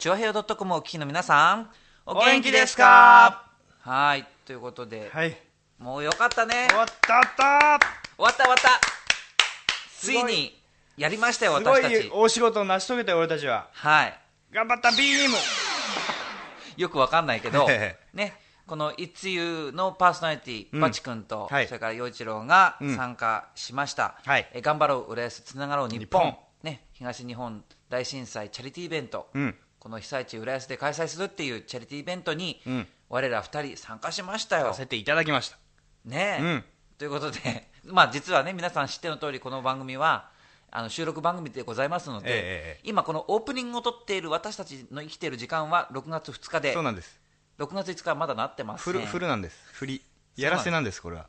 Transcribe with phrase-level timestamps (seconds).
[0.00, 1.70] チュアヘヨドットコムをお聞きの皆さん、
[2.06, 3.44] お元気ですか？
[3.82, 5.36] はい、ということで、はい。
[5.78, 6.68] もうよかったね。
[6.70, 7.78] 終わった終わった
[8.16, 8.80] 終わった終わった。
[9.98, 10.62] つすごいいに、
[10.96, 12.10] やりましたよ、すご私たちい。
[12.14, 13.68] 大仕事を成し遂げたよ俺たちは。
[13.74, 14.18] はい。
[14.50, 15.36] 頑張った B ニーム
[16.78, 24.14] よくわかんないけどえ、 ね、このいつゆのパーソナリティ、うんバチ君と、はいそれから陽一郎がうん参加しました。
[24.24, 29.58] はいえ頑張ろう、浦安つながろう日本日本ね、東日本大震災チャリティーイベント、うん。
[29.80, 32.86] この被災地浦安で開催するっていうチャリティーイベントに、うん。
[33.08, 34.74] 我ら二人参加しましたよさ。
[34.74, 35.58] せていただきました。
[36.04, 36.64] ねえ、うん
[36.96, 40.30] ということで、 まあ、実はね、皆さん知っての通り、この番組は
[40.70, 47.18] あの収録番組でございますので、ええええ今、このオープニングを撮っている私たちの生きている時間は6月2日でそう、なんです。
[47.58, 48.92] 6月5日はまだなってますね。
[48.92, 49.58] フル、フルなんです。
[49.72, 50.04] 振り。
[50.36, 51.26] うやらせなんです、これは。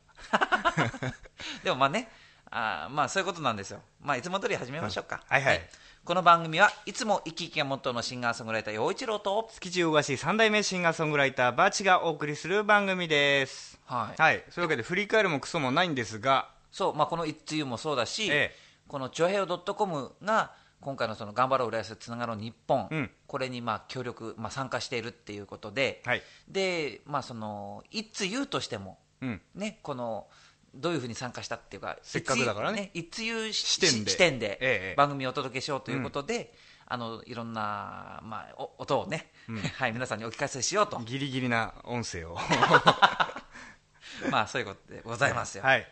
[1.64, 2.12] でもまあね、
[2.52, 3.82] あーまあそういうことなんですよ。
[4.02, 5.24] まあいつも通り始めましょうか。
[5.28, 5.70] はいはい
[6.04, 13.80] この番組はいつも生き生きがモットーのシンガーソングライター陽一郎と、築地大菓子三代目シンガーソングライターバチがお送りする番組です。
[13.86, 14.20] はい。
[14.20, 14.44] はい。
[14.50, 18.56] そういうわけで振り返るもクソもないんですが、そう、まあこの一通もそうだし、ええ
[18.88, 26.24] このチョヘオ .com が今回のその頑張ろう浦安つながろう日本、うんこれにまあ協力、まあ、参加しているっていうことで、はい。
[26.50, 29.42] で、まあその、一通言うとしても、うん。
[29.54, 30.26] ね、この、
[30.74, 32.92] どういうふうに参加したっていうか、せっかくだからね。
[32.94, 34.12] 一通言う視点で。
[34.12, 34.96] 視点でええ。
[34.96, 36.54] 番組をお届けしようということで、
[36.88, 39.32] あのいろんな、まあ、お音をね、
[39.78, 42.38] はい、皆さんにお聞かせしようと、ギリギリな音声を。
[44.30, 45.64] まあそういうことでございますよ。
[45.64, 45.88] はい。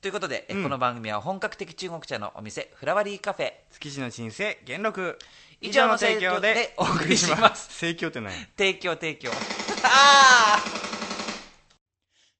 [0.00, 0.62] ということで、えうん。
[0.62, 5.18] この番組は本格的中国茶のお店、フラワリーカフェ、築地の新生元禄。
[5.62, 7.70] 以上の提供でお送りします。
[7.70, 8.32] 盛況って何？
[8.56, 9.30] 提供提供。
[9.84, 10.60] ああ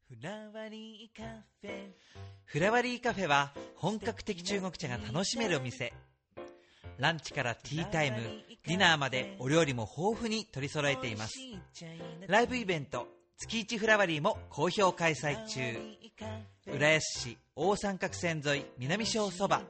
[0.09, 1.00] フラワリーカ
[1.61, 1.91] フェ。
[2.45, 5.93] フラワリーカフェは本格的中国茶が楽しめるお店。
[6.99, 8.19] ランチからティータイム
[8.67, 11.39] ディナーまでお料理も豊富に取り揃えています。
[12.27, 13.07] ライブイベント
[13.39, 15.61] 月一フラワリーも好評開催中。
[16.67, 19.63] 浦安市大三角線沿い南小そば。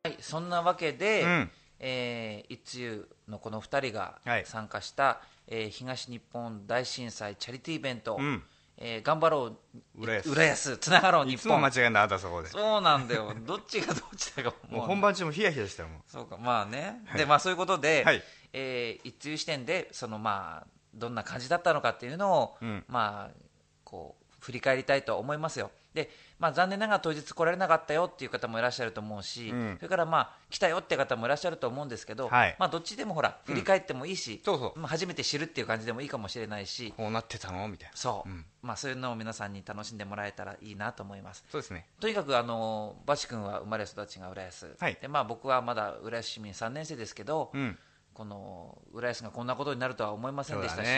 [0.04, 1.52] はい、そんなわけで、うん
[1.84, 4.46] えー、いつゆのこの2人がはい。
[4.46, 8.44] 参加した、えー東日本大震災チャリティーイベント、うん。
[8.78, 9.58] えー頑張ろう
[10.04, 10.30] 浦安。
[10.32, 12.50] 浦安つながろう日いつも間本違えんだあんたそこで。
[12.50, 13.34] そうなんだよ。
[13.46, 14.86] どっちがどっちだかもう。
[14.86, 16.04] 本番中もヒヤヒヤしたもん。
[16.08, 17.18] そうかまあね、はい。
[17.18, 18.24] でまあそういうことで、はい。
[18.54, 22.86] えー一通視点でそのまあどんな感じだったのかっていうのを、うん。
[22.88, 23.38] まあ
[23.84, 25.72] こう振り返りたいと思いますよ。
[25.94, 26.10] で、
[26.42, 29.76] まあ、残念ながら当日来られなかったよっていう方もいらっしゃると思うし、うん。
[29.78, 32.56] それからまあ来たよって方もいらっしゃると思うんですけど、はい。
[32.58, 34.80] まあどっちでもほら振り返ってもいいし、そうそう。
[34.80, 37.96] まあ初めて知るっていう感じでもいいかもしれないしこうなってたのみたいな。
[37.96, 38.44] そう、うん。
[38.64, 41.46] まあそういうのを皆さんに楽しんでもらえたらいいなと思います。
[41.52, 41.86] そうですね。
[42.00, 44.98] とにかくあのバチ君は生まれ育ちが浦安、はい。
[45.00, 47.78] でまあ、僕はまだ浦安市民3年生ですけど、うん。
[48.14, 50.90] この浦安がこんなことになるとは思いませんでしたし、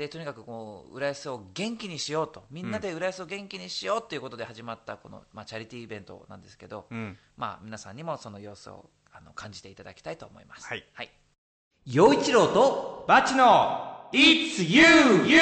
[0.00, 10.66] でとにかくこう浦安を元気にしようとみんなで浦安を元気にしようということで始まったこの、まあ、チャリティーイベントなんですけど、うんまあ、皆さんにもその様子をあの感じていただきたいと思います。
[10.66, 11.10] はいはい、
[11.84, 14.82] 陽一郎とバチの It's you
[15.28, 15.38] you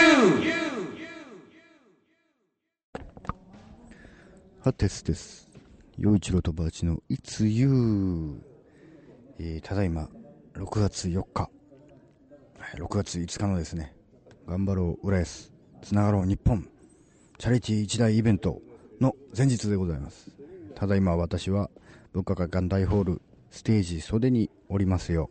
[4.65, 5.49] はテスです。
[5.97, 7.73] 陽一郎とバーチのいつゆう。
[9.39, 10.09] えー、ただいま、
[10.55, 11.43] 6月4日。
[11.43, 11.51] は
[12.77, 13.95] い6月5日のですね、
[14.49, 16.67] 頑張ろう浦安、つながろう日本、
[17.37, 18.63] チャリティー一大イベント
[18.99, 20.31] の前日でございます。
[20.75, 21.69] ただいま私は、
[22.15, 25.29] 文化会館大ホール、ステージ袖におりますよ。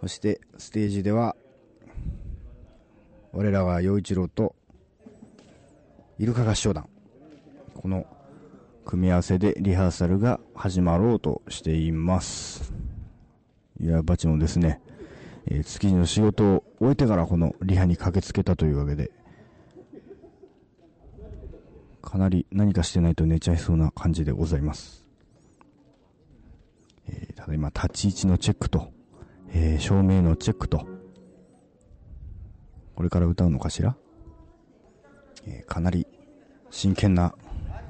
[0.00, 1.34] そして、ステージでは、
[3.32, 4.54] 我らが陽一郎と、
[6.20, 6.88] イルカ合唱団、
[7.74, 8.06] この
[8.84, 12.72] 組み合わせでリハーサルが始まろうとしています。
[13.80, 14.80] いや、バチもですね、
[15.46, 19.10] えー月の仕事を終えてからこのリハに駆けつけたというわけで、
[22.02, 25.06] かなり何かしてないと寝ちゃいそうな感じでございます。
[27.08, 28.92] えーただいま立ち位置のチェックと、
[29.52, 30.86] えー照明のチェックと、
[32.94, 33.96] これから歌うのかしら、
[35.46, 36.06] えーかなり
[36.70, 37.34] 真剣な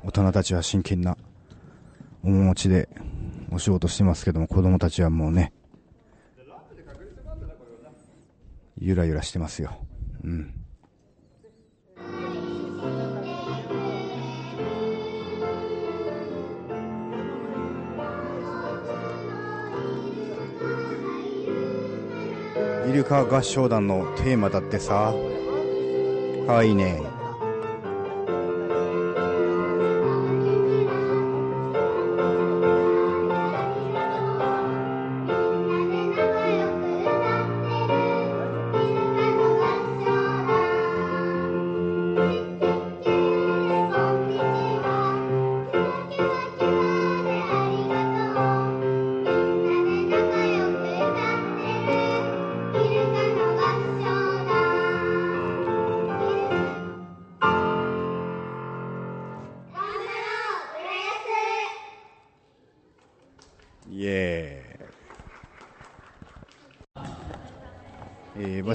[0.04, 1.18] 大人たちは真剣な
[2.22, 2.88] 面持ちで
[3.52, 5.52] お仕事してますけども子供たちはもうね
[8.82, 9.72] ゆらゆらしてますよ。
[10.24, 10.54] うん。
[22.88, 25.12] イルカ合唱団のテーマだってさ。
[26.46, 27.09] かわいいね。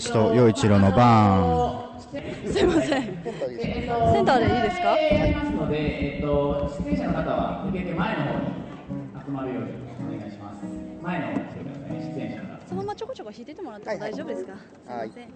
[0.06, 3.04] えー、バチと陽一郎のバすいません。
[3.04, 3.10] セ
[4.22, 4.96] ンターでいいですか？
[4.96, 8.46] ですので、えっと、出演者の方はできるだけ前の方に
[9.26, 9.70] 集まるように
[10.16, 10.60] お願いします。
[11.02, 12.68] 前の方に来てください、出演者の方。
[12.68, 14.54] そのままちょこちょこ弾いててもらっても大丈夫ですか？
[14.54, 15.30] すいません。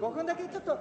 [0.00, 0.78] 5分だけちょっと、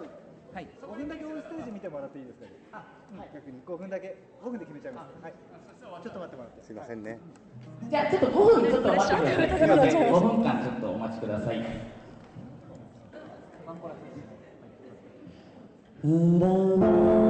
[0.54, 2.52] はい、5分だけオールステージ見てもらっていいですかね？
[2.72, 2.78] あ、
[3.18, 5.14] はい、逆に5分だけ、5分で決めちゃいます。
[5.22, 6.64] はい、ちょっと待ってもらって。
[6.64, 7.20] すいませんね。
[7.90, 8.32] じゃあ、ちょっと5
[8.62, 9.50] 分ちょっとお待ちください。
[9.50, 11.64] すいません、5分間ちょっとお待ちください。
[16.02, 17.29] こ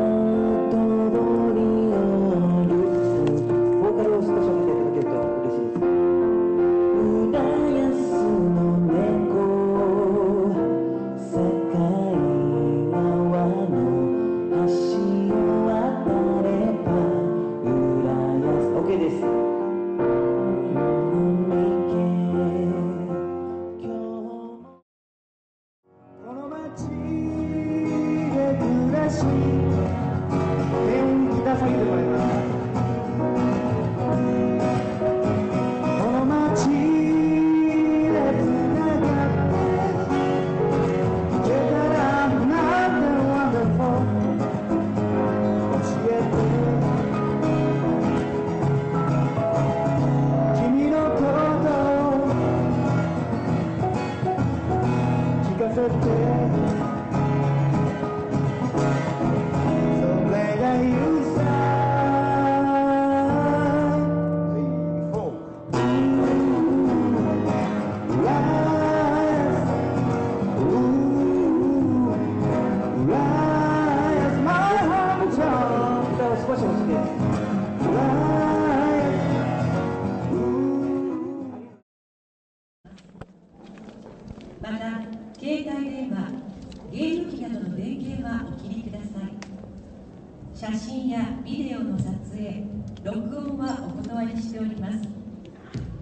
[94.40, 95.00] しております。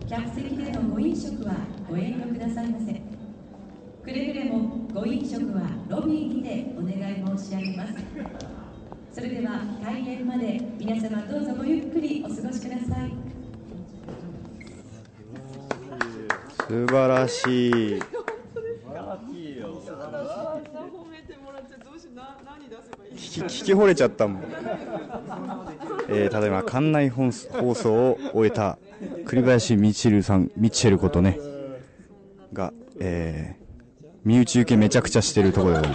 [0.07, 1.55] 客席でのご飲食は
[1.89, 2.93] ご遠慮くださいませ。
[4.03, 7.93] くれぐれもご飲食はロビーにてお願い申し上げます。
[9.11, 13.13] それでは開演まで皆様どうぞごゆっくりお過ごしください。
[16.67, 17.71] 素晴らしい。
[23.13, 24.43] 聞き聞き惚れちゃったもん。
[26.09, 28.77] えー、ただいま館内放送放送を終えた
[29.25, 31.39] 栗林ミッチェルさん、ミッチェルことね、
[32.53, 35.87] が、えー、身内受けめちゃくちゃしてるところで。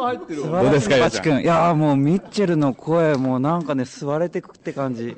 [0.00, 1.42] どうですか、バチ君。
[1.42, 5.16] いやーもうミッチェルの声、もうなんかね、吸われてくって感じ。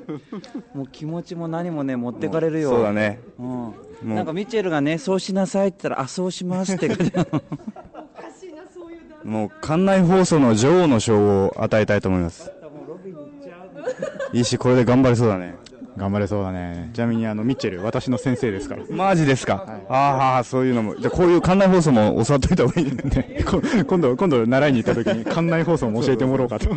[0.73, 2.69] もう気持ちも何もね、持ってかれるよ。
[2.69, 3.19] そうだね。
[3.39, 4.15] うん。
[4.15, 7.13] なんかミッチェルがね、そうしなさいって言ったら、あ、そうしますって感じ。
[9.23, 12.51] もう館内放送の女王の賞を与えたいと思います。
[14.33, 15.55] いいし、これで頑張れそうだね。
[15.95, 16.89] 頑張れそうだね。
[16.93, 18.83] ちなみにあの、ミッチェル、私の先生ですから。
[18.89, 20.95] マジですか、ああ、そういうのも。
[20.95, 23.43] じゃあこういう館内放送も教わっといた方がいいね。
[23.45, 26.67] こ今度、今度習いに行った時に館内放送も教えてもらおうかと。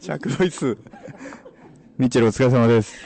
[0.00, 0.76] 着ボイス。
[1.98, 2.96] ミッチェルお疲れ様です。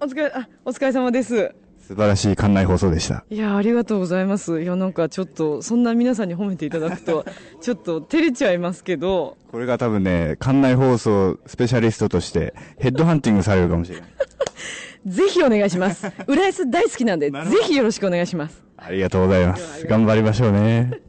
[0.00, 1.54] お疲れ、あ、お疲れ様です。
[1.86, 3.26] 素晴らしい館内放送でした。
[3.28, 4.62] いや、ありがとうございます。
[4.62, 7.26] いや、なんかちょっと、そんな皆さんに褒めていただくと、
[7.60, 14.08] ちょっと照れちゃいますけど、これが多分ね、館内放送スペシャリストとしてヘッドハンティングされるかもしれない。
[15.06, 16.10] ぜひお願いします。
[16.26, 18.64] 浦安大好きなんで、ぜひよろしくお願いします。
[18.78, 19.86] ありがとうございます。
[19.86, 21.02] 頑張りましょうね。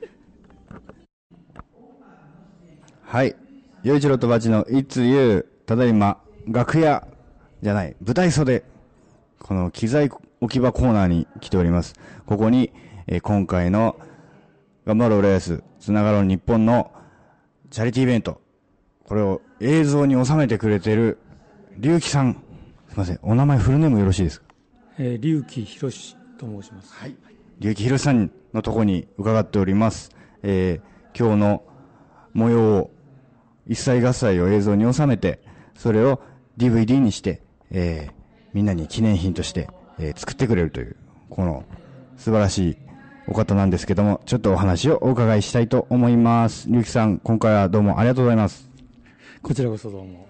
[3.04, 3.34] はい。
[3.84, 6.18] 洋一郎とバチの It's You、ただいま、
[6.48, 7.08] 楽屋
[7.62, 8.66] じゃない、舞台袖、
[9.40, 10.10] この機材
[10.46, 11.96] 置き場コーナーに来ております。
[12.26, 12.72] ここに、
[13.08, 13.98] えー今回の、
[14.86, 16.92] 頑張ろう浦安、つながろう日本の
[17.72, 18.42] チャリティーイベント、
[19.04, 21.18] これを映像に収めてくれてる、
[21.78, 22.42] 龍樹さん、
[22.90, 24.46] すいません、お名前フルネームよろしいですか？
[24.98, 26.94] えー、龍木博士と申します。
[26.94, 27.16] はい。
[27.60, 30.12] 龍木博さんのところに伺っております。
[30.44, 31.64] えー、今日の
[32.34, 32.92] 模様を、
[33.68, 35.42] 一切合切を映像に収めて、
[35.76, 36.22] それを
[36.58, 38.14] DVD にして、えー、
[38.54, 40.96] みんなに記念品として、えー作ってくれるという、
[41.30, 41.64] この
[42.18, 42.78] 素晴らしい
[43.28, 46.70] お方なんですけども、ちょっとお話をお伺いしたいと思います。
[46.70, 48.70] 龍木さん、今回はどうもありがとうございます。
[49.42, 50.28] こちらこそどうも。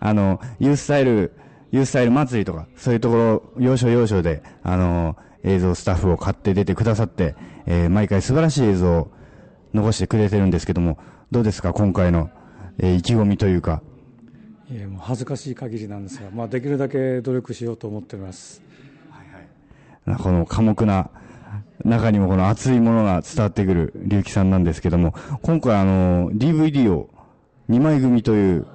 [0.00, 1.32] あの、ユースタイル、
[1.70, 7.34] ユースタイル祭りとか、そういうところ、要所要所で、あの、映像スタッフを買って出てくださって、
[7.66, 9.10] えー毎回素晴らしい映像を
[9.72, 10.98] 残してくれてるんですけども、
[11.30, 12.30] どうですか、今回の、
[12.78, 13.82] えー意気込みというか。
[14.72, 18.62] いいやもう恥ずかしい限りなんですが、まあ、できるだけ努力しようと思っております。
[20.18, 21.10] この寡黙な
[21.84, 27.08] 中にもこの熱いものが伝わってくる龍樹さんなんですけども、今回あの、DVD を
[27.70, 28.66] 2枚組という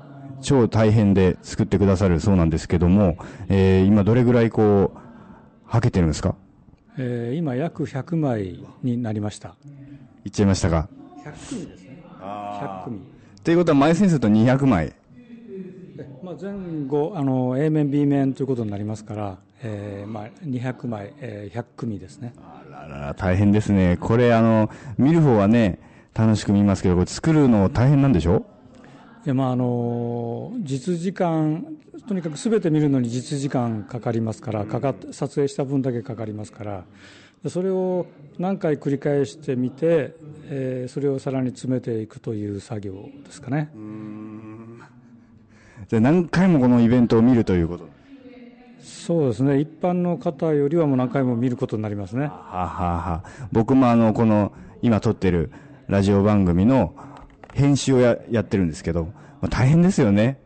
[0.42, 3.18] 超大変で作ってくださるそうなんですけども、
[3.50, 4.98] えー今どれぐらいこう、
[5.66, 6.36] はけてるんですか？
[6.98, 9.56] えー今約100枚になりました。
[10.24, 10.88] いっちゃいましたか
[11.26, 12.04] 100組ですね。
[12.22, 13.00] 100組。
[13.44, 14.94] ということは前先生と200枚。
[16.28, 16.52] まあ、前
[16.88, 22.34] 後あの A 面 B 面ということになりますから、えーまあ、200枚、えー100組ですね。
[22.74, 23.96] あら大変ですね。
[23.98, 25.80] これあの、見る方はね、
[26.14, 28.46] 楽しく見ますけど、これ作るの大変なんでしょ？
[29.26, 31.66] いやまああの実時間
[32.10, 36.84] とにかくすべて見るのに実時間かかりますからかかっ撮影した分だけかかりますから
[37.44, 38.06] でそれを
[38.40, 40.14] 何回繰り返してみて、
[40.50, 43.70] えーそれをさらに詰めていくという作業ですかね。
[45.88, 47.88] じゃあ何回もこのイベントを見るということ
[48.82, 52.26] そうですね一般の方よりはもう何回も見ることになりますね。
[52.26, 54.52] はあはあはあ僕もあの、この、
[54.82, 55.52] 今撮ってる
[55.88, 56.94] ラジオ番組の
[57.54, 59.12] 編集をややってるんですけど、ま
[59.44, 60.40] あ、大変ですよね。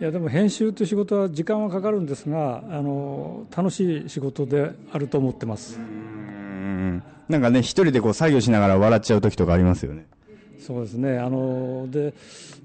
[0.00, 7.02] いやでも編集という仕事は時間はかかるんですがあの楽しい仕事であると思ってますうん。
[7.28, 10.06] なんかね、一人でこう作業しながら笑っちゃう時とかありますよね。
[10.64, 12.14] そうですねあので、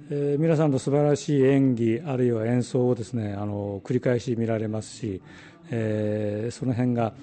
[0.10, 5.22] えー皆さんの素晴らしい演技あるいは演奏をですねあの繰り返し見られますし、
[5.72, 7.14] えーその辺が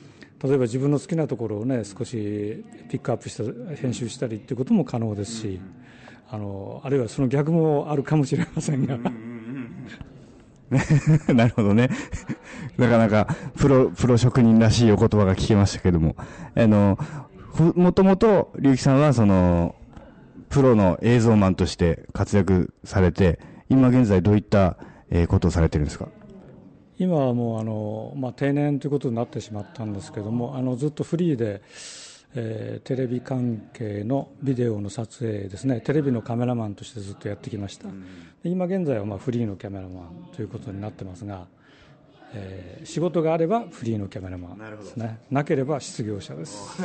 [0.43, 5.61] 例えば自分の好きなところをね少しピックアップした編集したりということも可能ですし、
[6.28, 8.99] あのあるいはその逆もあるかもしれませんが。
[11.33, 11.88] なるほどね。
[12.76, 16.16] なかなか、プロ、プロ職人らしいお言葉が聞けましたけども。
[16.54, 16.99] あの、
[17.54, 19.75] ふもともと、龍樹さんは、その、
[20.49, 24.77] プロの映像マンとして活躍されて、今現在どういった、
[25.11, 26.09] えーことをされてるんですか？
[26.99, 31.61] 今はもうあの、まあ、定年ということになってしまったんですけどもあのずっとフリーで、
[32.35, 35.81] えーテレビ関係のビデオの撮影ですね。
[35.81, 37.89] テレビのカメラマンとしてずっとやってきました、
[38.45, 41.47] 今現在はまあフリーのカメラマンということになってますが、
[42.35, 46.83] えー仕事があればフリーのカメラマンですねなければ失業者です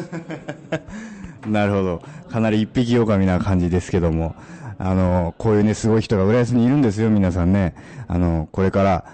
[1.46, 2.02] なるほど。
[2.30, 4.36] かなり一匹狼な感じですけども、
[4.78, 7.76] あの、こういうね、すごい人が浦安にいるんですよ、皆さんね。
[8.08, 9.06] あの、これから、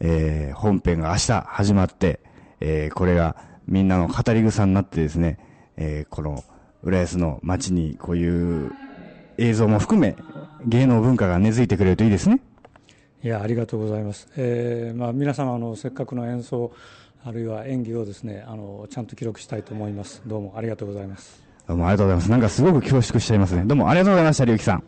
[0.00, 2.20] えー本編が明日始まって、
[2.60, 5.38] えーこれがみんなの語り草になってですね、
[5.76, 6.42] えーこの
[6.82, 8.72] 浦安の街にこういう
[9.38, 10.16] 映像も含め、
[10.66, 12.40] 芸能文化が根付いてくれるといいですね。
[13.22, 16.72] いやありがとうございます、えーまあ、皆様のせっかくの演奏
[17.24, 22.30] あるいは演技をですねあのちゃんと記録したいと思いますどうもありがとうございますどうもありがとうございます。
[22.32, 23.62] なんかすごく恐縮しちゃいますね。
[23.64, 24.82] どうもありがとうございました、龍樹さん。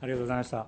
[0.00, 0.66] ありがとうございました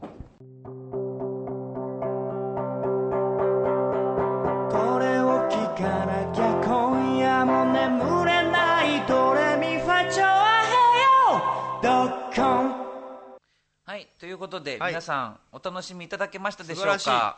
[14.44, 14.92] ことで、はい。
[14.92, 17.36] 皆さんお楽しみいただけましたでしょうか？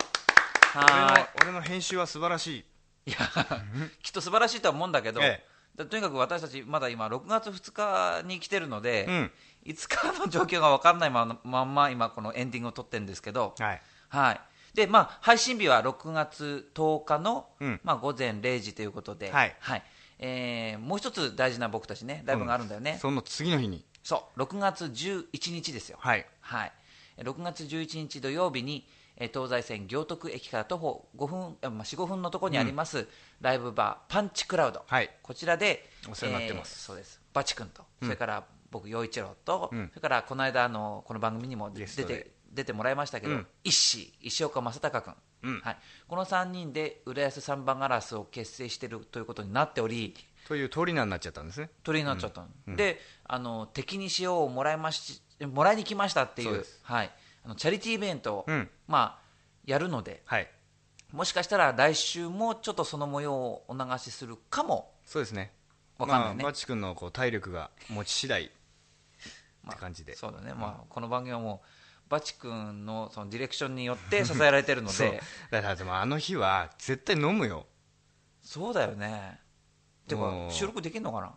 [0.74, 1.28] 俺のはい。
[1.42, 2.64] 俺の編集は素晴らし
[3.06, 3.10] い。
[3.10, 3.18] いや
[4.02, 5.46] きっと素晴らしいとは思うんだけど、え
[5.76, 7.72] だとにかく私たちまだ今6月2
[8.22, 9.32] 日に来てるので、うん。
[9.66, 13.82] 5日の状況が分かんないまままんま今このエンディングを撮ってるんですけど、はい。
[14.08, 14.40] はい。
[14.74, 17.80] でまあ、配信日は6月10日の、うん。
[17.84, 19.56] まあ、午前0時ということで、はい。
[20.18, 23.84] えーもう一つ大事な僕たちねライブがあるんだよね、その次の日に。
[24.02, 24.40] そう。
[24.40, 25.98] 6月11日ですよ。
[26.00, 26.26] はい。
[26.40, 26.72] はい、
[27.18, 33.08] 6月11日土曜日に、えー東西線行徳駅から徒歩5分、あまあ、4、5分のところにあります、
[33.40, 35.10] ライブバーパンチクラウド、はい。
[35.22, 36.74] こちらでお世話になってます。
[36.74, 37.20] えーそうです。
[37.32, 38.08] バチ君と、うん。
[38.08, 39.88] それから僕、陽一郎と、うん。
[39.88, 43.46] それからこの間あのこの番組にも出て出てもらいましたけど、うん。
[43.64, 45.60] 一子、石岡正隆君、うん。
[45.60, 50.14] はい、この3人で浦安サンバガラスを結成しているということになっており、
[50.46, 51.70] というトリナになっちゃったんですね。
[51.82, 52.76] 鳥になっちゃったの、うん。
[52.76, 57.10] であの敵に塩をもらいましもらいに来ましたっていうはい、
[57.44, 58.68] あのチャリティーイベントを、うん。
[58.88, 59.26] まあ、
[59.66, 60.48] やるので、はい。
[61.12, 65.52] もしかしたら来週もちょっとその模様をお流しするかもそうですね。
[65.98, 66.42] わかんないね。
[66.42, 68.48] まあ、バチ君のこう体力が持ち次第っ
[69.70, 75.20] て感じで、そうだね、まあ、この番組はもうバチ君のそのディレクションによって 支えられてるので。
[75.50, 77.66] だからでもあの日は絶対飲むよ。
[78.42, 79.40] そうだよね。
[80.06, 80.52] てかもう。
[80.52, 81.34] 収録できるのかな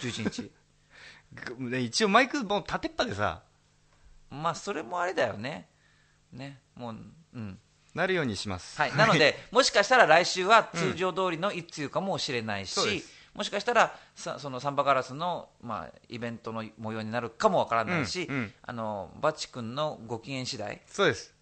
[0.00, 0.50] ？11日で
[1.80, 3.42] 一応マイクもう縦っ端でさ。
[4.30, 5.68] まあそれもあれだよね。
[6.32, 6.96] ねもう
[7.34, 7.58] うん。
[7.94, 8.80] なるようにします。
[8.80, 13.20] はい、なので、もしかしたら来週は通常通りの一通かもしれないし、そうです。
[13.34, 18.52] もしかしたらさそのサンバガラスの、まあ、イベントの模様になるかもわからないし、うんうん。
[18.62, 20.80] あのバチ君のご機嫌次第。
[20.86, 21.34] そうです。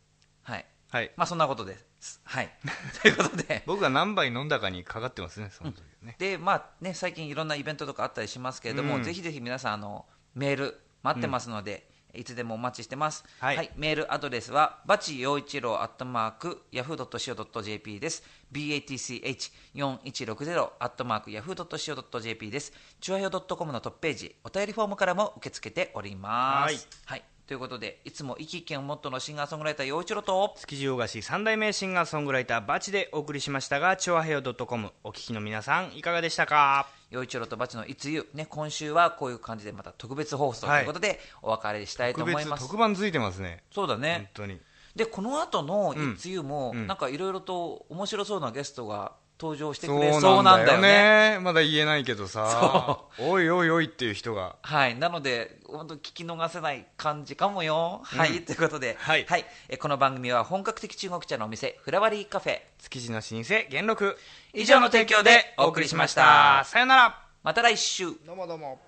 [0.42, 0.66] はい。
[0.90, 1.10] はい。
[1.16, 1.76] まあそんなことで。
[1.76, 1.87] す
[2.24, 2.50] はい。
[3.02, 3.62] ということで。
[3.66, 9.02] 僕が何杯飲んだかにかかってますねその時ね、でまあね最近いろんなイベントとかあったりしますけれども、うん。
[9.02, 13.70] ぜひぜひ皆さんあのメール待ってますので、いつでもお待ちしてます、はい。
[13.76, 18.22] メールアドレスはバチ陽一郎アットマークヤフー .co.jp です。
[18.52, 22.72] BATCH4160 アットマークヤフー .co.jp です。
[23.00, 26.88] チュアヨ .com のトップページお便りフォームからも受け付けております。
[27.06, 36.86] はい、ということでいつも生き生きをモットーのシンガーソングライター陽一郎と築地大菓子三代目シンガーソングライターバチでお送りしましたがチョアヘヨ .com お聞きの皆さんいかがでしたか？
[37.10, 43.62] 陽一郎とバチのいつゆ、ね、今週はこういう感じでまた特別放送ということでお別れしたいと思います、特番ついてますね。
[43.72, 44.30] そうだね。
[44.34, 44.60] 本当に。
[44.94, 46.12] でこの後のうん。
[46.12, 46.86] いつゆも、うん。
[46.86, 51.38] なんかいろいろと面白そうなゲストが登場してくそうれそうなんだよね。
[51.40, 53.00] まだ言えないけどさ。
[53.20, 54.56] おいおいおいっていう人が。
[54.62, 54.98] はい。
[54.98, 58.18] なので本当聞き逃せない感じかもよ、うん。
[58.18, 59.26] はいということで、はい。
[59.68, 62.60] えこの番組は本格的中国茶のお店フラワリーカフェ。
[62.78, 64.18] 築地の老舗元禄。
[64.54, 66.64] 以上の提供でお送りしました。
[66.64, 67.22] さよなら。
[67.44, 68.06] また来週。
[68.26, 68.87] どうもどうも